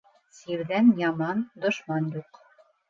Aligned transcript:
Сирҙән 0.37 0.89
яман 1.03 1.47
дошман 1.67 2.13
юҡ. 2.19 2.43